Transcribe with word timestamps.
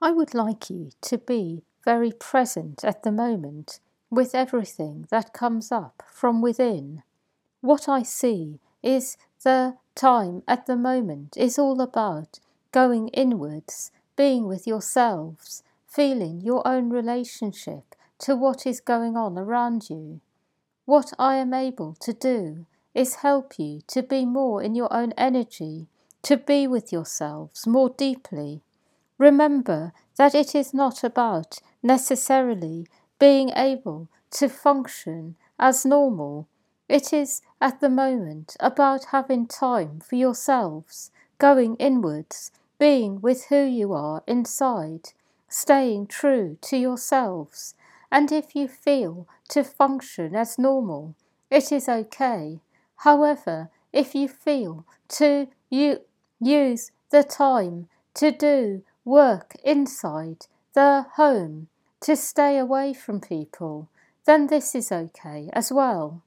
I 0.00 0.10
would 0.10 0.34
like 0.34 0.68
you 0.68 0.90
to 1.02 1.16
be 1.16 1.62
very 1.84 2.12
present 2.12 2.84
at 2.84 3.02
the 3.02 3.12
moment 3.12 3.80
with 4.10 4.34
everything 4.34 5.06
that 5.10 5.32
comes 5.32 5.72
up 5.72 6.02
from 6.12 6.42
within. 6.42 7.02
What 7.62 7.88
I 7.88 8.02
see 8.02 8.60
is 8.82 9.16
the 9.42 9.76
time 9.94 10.42
at 10.46 10.66
the 10.66 10.76
moment 10.76 11.36
is 11.36 11.58
all 11.58 11.80
about 11.80 12.40
going 12.72 13.08
inwards, 13.08 13.90
being 14.16 14.46
with 14.46 14.66
yourselves, 14.66 15.62
feeling 15.86 16.42
your 16.42 16.66
own 16.68 16.90
relationship 16.90 17.94
to 18.18 18.36
what 18.36 18.66
is 18.66 18.80
going 18.80 19.16
on 19.16 19.38
around 19.38 19.88
you. 19.88 20.20
What 20.84 21.12
I 21.18 21.36
am 21.36 21.54
able 21.54 21.94
to 22.00 22.12
do 22.12 22.66
is 22.94 23.16
help 23.16 23.58
you 23.58 23.80
to 23.88 24.02
be 24.02 24.26
more 24.26 24.62
in 24.62 24.74
your 24.74 24.92
own 24.92 25.12
energy, 25.16 25.88
to 26.22 26.36
be 26.36 26.66
with 26.66 26.92
yourselves 26.92 27.66
more 27.66 27.88
deeply. 27.90 28.62
Remember 29.18 29.92
that 30.16 30.34
it 30.34 30.54
is 30.54 30.74
not 30.74 31.02
about 31.02 31.58
necessarily 31.82 32.86
being 33.18 33.50
able 33.50 34.08
to 34.32 34.48
function 34.48 35.36
as 35.58 35.86
normal. 35.86 36.46
It 36.88 37.12
is 37.12 37.40
at 37.60 37.80
the 37.80 37.88
moment 37.88 38.56
about 38.60 39.06
having 39.06 39.46
time 39.46 40.00
for 40.00 40.16
yourselves, 40.16 41.10
going 41.38 41.76
inwards, 41.76 42.52
being 42.78 43.20
with 43.20 43.46
who 43.46 43.64
you 43.64 43.92
are 43.94 44.22
inside, 44.26 45.12
staying 45.48 46.08
true 46.08 46.58
to 46.60 46.76
yourselves. 46.76 47.74
And 48.12 48.30
if 48.30 48.54
you 48.54 48.68
feel 48.68 49.26
to 49.48 49.64
function 49.64 50.36
as 50.36 50.58
normal, 50.58 51.14
it 51.50 51.72
is 51.72 51.88
okay. 51.88 52.60
However, 52.96 53.70
if 53.92 54.14
you 54.14 54.28
feel 54.28 54.84
to 55.08 55.48
you 55.70 56.00
use 56.38 56.92
the 57.10 57.22
time 57.22 57.88
to 58.14 58.30
do 58.30 58.82
work 59.06 59.54
inside 59.64 60.46
the 60.74 61.06
home, 61.14 61.68
to 62.00 62.14
stay 62.14 62.58
away 62.58 62.92
from 62.92 63.20
people, 63.20 63.88
then 64.26 64.48
this 64.48 64.74
is 64.74 64.92
okay 64.92 65.48
as 65.54 65.72
well. 65.72 66.22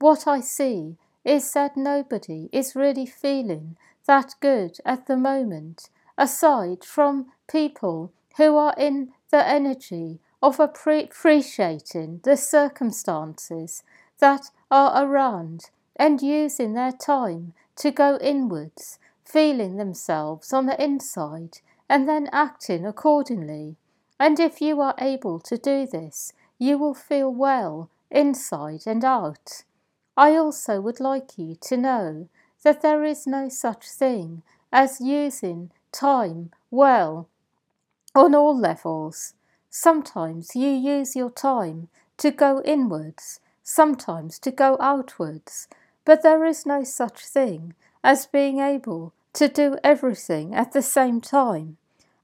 What 0.00 0.26
I 0.26 0.40
see 0.40 0.96
is 1.24 1.52
that 1.52 1.76
nobody 1.76 2.48
is 2.52 2.74
really 2.74 3.06
feeling 3.06 3.76
that 4.06 4.34
good 4.40 4.78
at 4.84 5.06
the 5.06 5.16
moment, 5.16 5.90
aside 6.18 6.84
from 6.84 7.26
people 7.48 8.10
who 8.36 8.56
are 8.56 8.74
in 8.76 9.12
the 9.30 9.46
energy 9.46 10.18
of 10.42 10.58
appreciating 10.60 12.20
the 12.24 12.36
circumstances 12.36 13.82
that 14.18 14.50
are 14.70 15.04
around 15.04 15.70
and 15.96 16.20
using 16.20 16.74
their 16.74 16.92
time 16.92 17.52
to 17.76 17.90
go 17.90 18.18
inwards, 18.20 18.98
feeling 19.24 19.76
themselves 19.76 20.52
on 20.52 20.66
the 20.66 20.82
inside, 20.82 21.58
and 21.88 22.08
then 22.08 22.28
acting 22.32 22.86
accordingly. 22.86 23.76
And 24.18 24.38
if 24.40 24.60
you 24.60 24.80
are 24.80 24.94
able 24.98 25.40
to 25.40 25.56
do 25.56 25.86
this, 25.86 26.32
you 26.58 26.78
will 26.78 26.94
feel 26.94 27.32
well 27.32 27.90
inside 28.10 28.82
and 28.86 29.04
out. 29.04 29.64
I 30.16 30.36
also 30.36 30.80
would 30.80 31.00
like 31.00 31.36
you 31.36 31.56
to 31.62 31.76
know 31.76 32.28
that 32.62 32.82
there 32.82 33.04
is 33.04 33.26
no 33.26 33.48
such 33.48 33.88
thing 33.88 34.42
as 34.72 35.00
using 35.00 35.70
time 35.92 36.50
well 36.70 37.28
on 38.14 38.34
all 38.34 38.56
levels. 38.58 39.34
Sometimes 39.70 40.54
you 40.54 40.68
use 40.68 41.16
your 41.16 41.30
time 41.30 41.88
to 42.18 42.30
go 42.30 42.62
inwards, 42.64 43.40
sometimes 43.62 44.38
to 44.38 44.50
go 44.50 44.76
outwards, 44.80 45.68
but 46.04 46.22
there 46.22 46.44
is 46.44 46.64
no 46.64 46.84
such 46.84 47.26
thing 47.26 47.74
as 48.04 48.26
being 48.26 48.60
able 48.60 49.12
to 49.34 49.48
do 49.48 49.76
everything 49.84 50.54
at 50.54 50.72
the 50.72 50.82
same 50.82 51.20
time. 51.20 51.76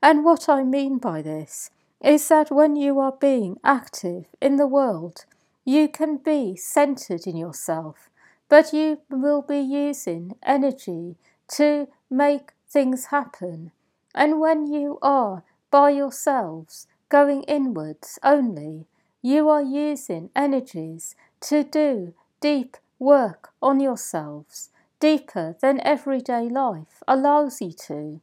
And 0.02 0.24
what 0.24 0.48
I 0.48 0.62
mean 0.62 0.98
by 0.98 1.22
this 1.22 1.70
is 2.00 2.26
that 2.28 2.50
when 2.50 2.76
you 2.76 2.98
are 2.98 3.12
being 3.12 3.58
active 3.62 4.24
in 4.40 4.56
the 4.56 4.66
world, 4.66 5.26
you 5.64 5.88
can 5.88 6.16
be 6.16 6.56
centered 6.56 7.26
in 7.26 7.36
yourself, 7.36 8.08
but 8.48 8.72
you 8.72 9.00
will 9.10 9.42
be 9.42 9.58
using 9.58 10.36
energy 10.42 11.16
to 11.48 11.88
make 12.08 12.52
things 12.68 13.06
happen. 13.06 13.72
And 14.14 14.40
when 14.40 14.66
you 14.66 14.98
are 15.02 15.42
by 15.70 15.90
yourselves, 15.90 16.86
going 17.08 17.42
inwards 17.42 18.18
only, 18.22 18.86
you 19.20 19.48
are 19.48 19.62
using 19.62 20.30
energies 20.34 21.14
to 21.40 21.62
do 21.62 22.14
deep 22.40 22.76
work 22.98 23.50
on 23.60 23.80
yourselves, 23.80 24.69
deeper 25.00 25.56
than 25.60 25.80
everyday 25.80 26.48
life 26.48 27.02
allows 27.08 27.60
you 27.60 27.72
to. 27.72 28.20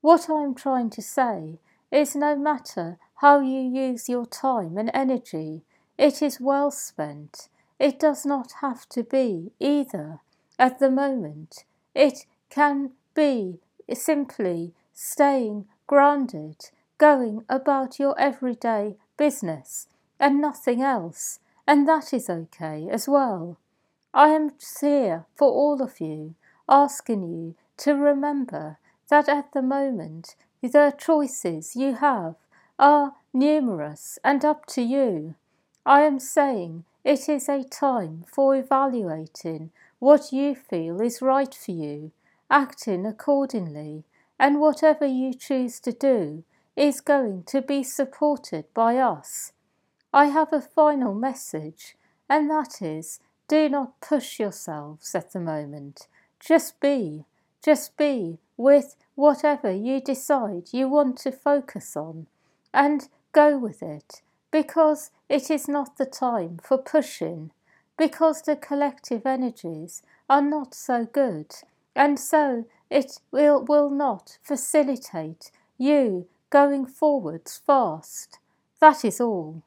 What 0.00 0.28
I 0.28 0.42
am 0.42 0.54
trying 0.54 0.90
to 0.90 1.02
say 1.02 1.58
is 1.90 2.14
no 2.14 2.36
matter 2.36 2.98
how 3.16 3.40
you 3.40 3.60
use 3.60 4.08
your 4.08 4.26
time 4.26 4.76
and 4.76 4.90
energy, 4.92 5.62
it 5.96 6.20
is 6.20 6.40
well 6.40 6.70
spent. 6.70 7.48
It 7.78 7.98
does 7.98 8.26
not 8.26 8.52
have 8.60 8.88
to 8.90 9.02
be 9.02 9.52
either 9.58 10.20
at 10.58 10.78
the 10.78 10.90
moment. 10.90 11.64
It 11.94 12.26
can 12.50 12.90
be 13.14 13.60
simply 13.92 14.74
staying 14.92 15.66
grounded, 15.86 16.70
going 16.98 17.44
about 17.48 17.98
your 17.98 18.18
everyday 18.18 18.96
business 19.16 19.86
and 20.20 20.40
nothing 20.40 20.82
else, 20.82 21.38
and 21.66 21.88
that 21.88 22.12
is 22.12 22.28
okay 22.28 22.88
as 22.90 23.08
well. 23.08 23.58
I 24.14 24.28
am 24.28 24.52
here 24.80 25.26
for 25.34 25.48
all 25.48 25.82
of 25.82 26.00
you, 26.00 26.34
asking 26.68 27.22
you 27.22 27.54
to 27.78 27.94
remember 27.94 28.78
that 29.08 29.28
at 29.28 29.52
the 29.52 29.62
moment 29.62 30.34
the 30.62 30.94
choices 30.98 31.76
you 31.76 31.94
have 31.94 32.34
are 32.78 33.14
numerous 33.32 34.18
and 34.24 34.44
up 34.44 34.66
to 34.66 34.82
you. 34.82 35.34
I 35.84 36.02
am 36.02 36.18
saying 36.18 36.84
it 37.04 37.28
is 37.28 37.48
a 37.48 37.64
time 37.64 38.24
for 38.26 38.56
evaluating 38.56 39.70
what 39.98 40.32
you 40.32 40.54
feel 40.54 41.00
is 41.00 41.22
right 41.22 41.54
for 41.54 41.72
you, 41.72 42.12
acting 42.50 43.06
accordingly, 43.06 44.04
and 44.38 44.60
whatever 44.60 45.06
you 45.06 45.34
choose 45.34 45.80
to 45.80 45.92
do 45.92 46.44
is 46.76 47.00
going 47.00 47.42
to 47.44 47.60
be 47.60 47.82
supported 47.82 48.64
by 48.72 48.96
us. 48.96 49.52
I 50.12 50.26
have 50.26 50.52
a 50.52 50.60
final 50.60 51.14
message, 51.14 51.96
and 52.28 52.48
that 52.50 52.80
is 52.80 53.20
do 53.48 53.68
not 53.68 54.00
push 54.00 54.38
yourselves 54.38 55.14
at 55.14 55.32
the 55.32 55.40
moment. 55.40 56.06
Just 56.38 56.78
be, 56.80 57.24
just 57.64 57.96
be 57.96 58.38
with 58.56 58.94
whatever 59.14 59.72
you 59.72 60.00
decide 60.00 60.68
you 60.72 60.88
want 60.88 61.16
to 61.18 61.32
focus 61.32 61.96
on 61.96 62.26
and 62.72 63.08
go 63.32 63.58
with 63.58 63.82
it 63.82 64.22
because 64.50 65.10
it 65.28 65.50
is 65.50 65.68
not 65.68 65.96
the 65.96 66.06
time 66.06 66.58
for 66.62 66.78
pushing, 66.78 67.50
because 67.96 68.42
the 68.42 68.56
collective 68.56 69.26
energies 69.26 70.02
are 70.28 70.42
not 70.42 70.74
so 70.74 71.04
good, 71.04 71.54
and 71.94 72.18
so 72.18 72.66
it 72.90 73.18
will, 73.30 73.64
will 73.64 73.90
not 73.90 74.38
facilitate 74.42 75.50
you 75.76 76.26
going 76.50 76.86
forwards 76.86 77.60
fast. 77.66 78.38
That 78.80 79.04
is 79.04 79.20
all. 79.20 79.62